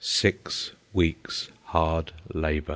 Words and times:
Six 0.03 0.71
weeks' 0.93 1.51
hard 1.65 2.11
labour. 2.33 2.69